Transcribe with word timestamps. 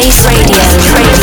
Space 0.00 0.22
Radio. 0.22 1.17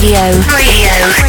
Radio. 0.00 0.30
Radio. 0.46 1.27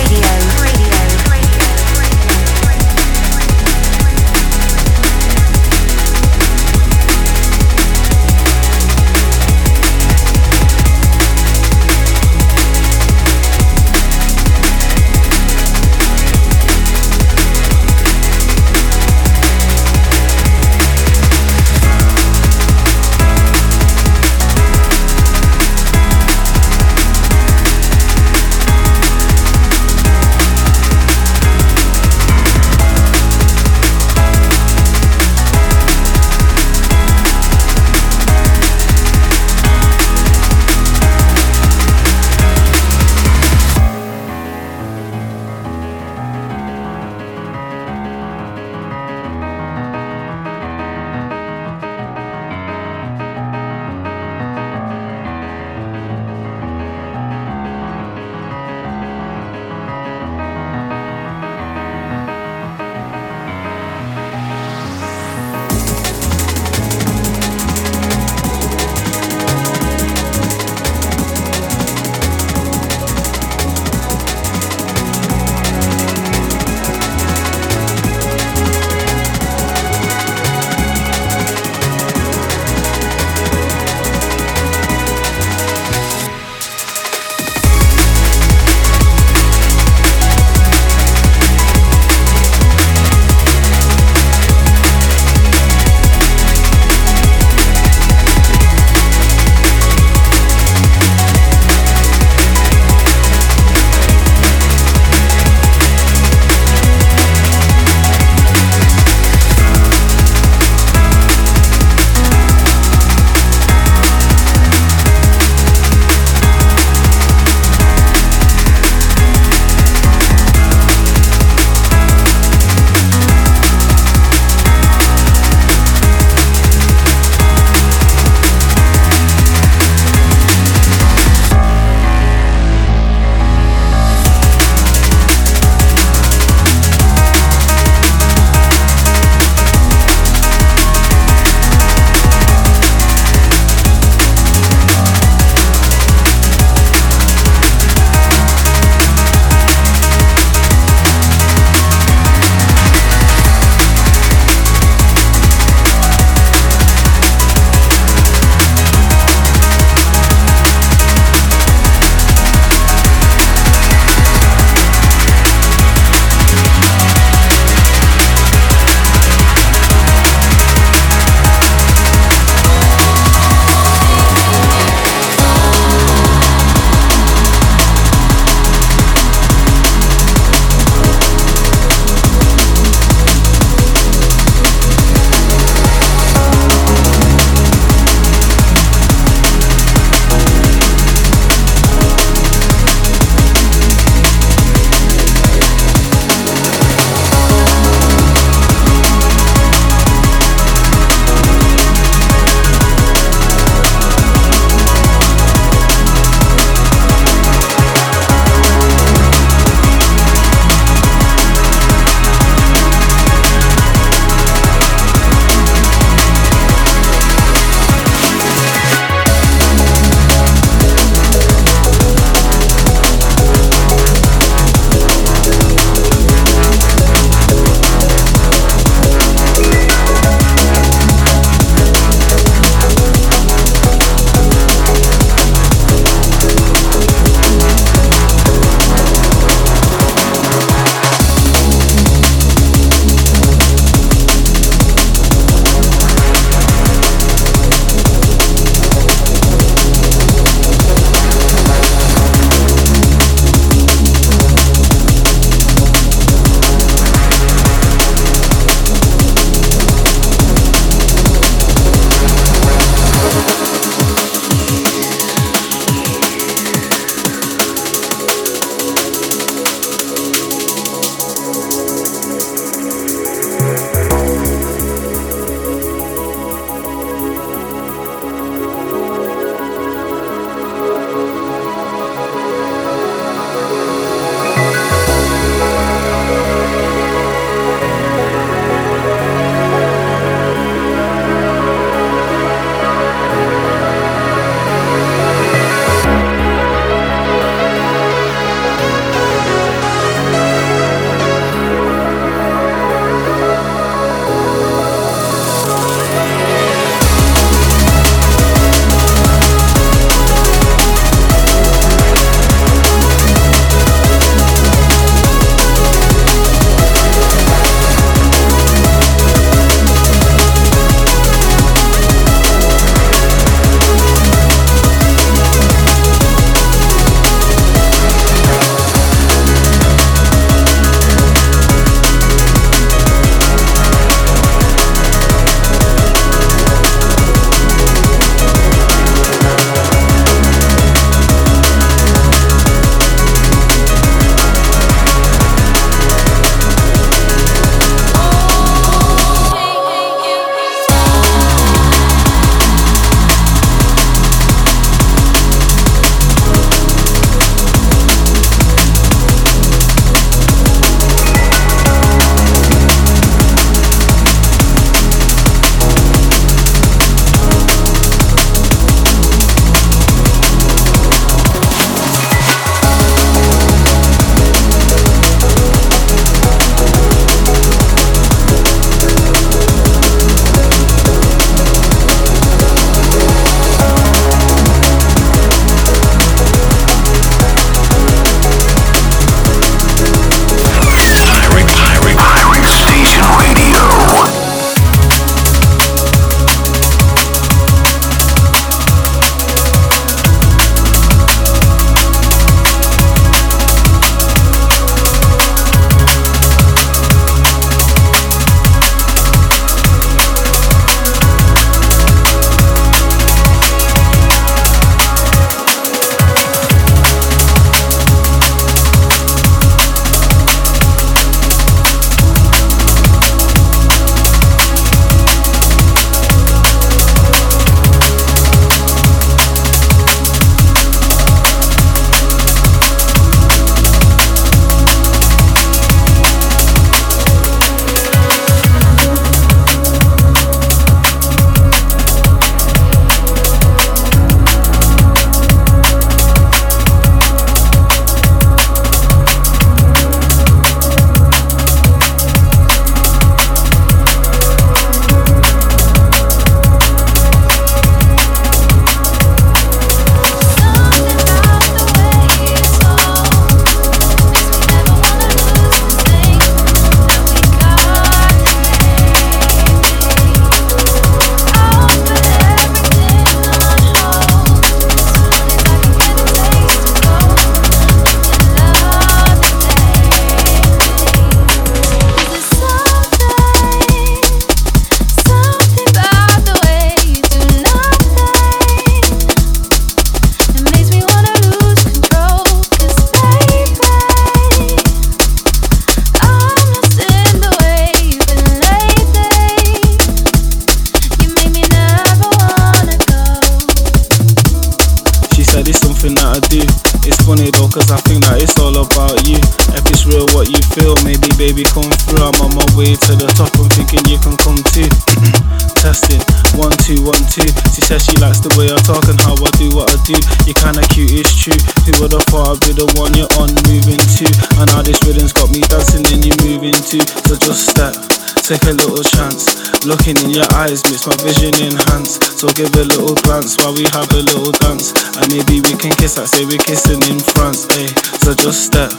So 532.39 532.47
give 532.55 532.73
a 532.75 532.85
little 532.87 533.15
glance 533.15 533.57
while 533.57 533.73
we 533.75 533.83
have 533.91 534.09
a 534.13 534.23
little 534.23 534.53
dance. 534.63 534.95
And 535.19 535.27
maybe 535.27 535.59
we 535.59 535.75
can 535.75 535.91
kiss, 535.91 536.17
I 536.17 536.23
say 536.23 536.45
we're 536.45 536.57
kissing 536.57 537.03
in 537.11 537.19
France, 537.19 537.67
ayy. 537.75 537.91
So 538.23 538.33
just 538.33 538.63
step, 538.63 538.91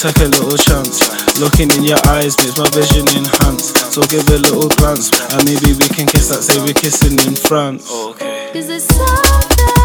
take 0.00 0.16
a 0.24 0.28
little 0.32 0.56
chance. 0.56 1.04
Looking 1.38 1.70
in 1.76 1.84
your 1.84 2.00
eyes 2.08 2.38
makes 2.38 2.56
my 2.56 2.64
vision 2.70 3.04
enhance. 3.12 3.76
So 3.92 4.00
give 4.04 4.26
a 4.30 4.38
little 4.38 4.70
glance, 4.80 5.12
and 5.30 5.44
maybe 5.44 5.76
we 5.76 5.88
can 5.92 6.06
kiss, 6.06 6.32
I 6.32 6.40
say 6.40 6.58
we're 6.64 6.72
kissing 6.72 7.20
in 7.28 7.36
France. 7.36 7.84
Okay. 7.92 8.52
Is 8.54 8.88
something? 8.88 9.75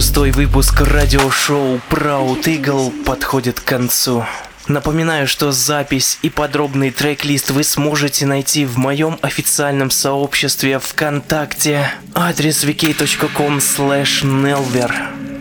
426 0.00 0.34
выпуск 0.34 0.80
радиошоу 0.80 1.78
Proud 1.90 2.44
Eagle 2.44 2.90
подходит 3.04 3.60
к 3.60 3.64
концу. 3.64 4.24
Напоминаю, 4.66 5.26
что 5.26 5.52
запись 5.52 6.18
и 6.22 6.30
подробный 6.30 6.90
трек-лист 6.90 7.50
вы 7.50 7.64
сможете 7.64 8.24
найти 8.24 8.64
в 8.64 8.78
моем 8.78 9.18
официальном 9.20 9.90
сообществе 9.90 10.78
ВКонтакте. 10.78 11.90
Адрес 12.14 12.64
vk.com 12.64 13.58
nelver. 13.58 14.90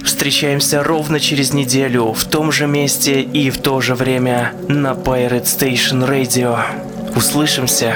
Встречаемся 0.04 0.84
ровно 0.84 1.22
через 1.22 1.54
неделю 1.54 2.12
в 2.12 2.26
том 2.26 2.52
же 2.52 2.68
месте 2.68 3.22
и 3.22 3.50
в 3.52 3.60
то 3.60 3.80
же 3.80 3.96
время 3.96 4.54
на 4.68 4.92
Pirate 4.92 5.46
Station 5.46 6.06
Radio. 6.06 6.60
Услышимся! 7.16 7.96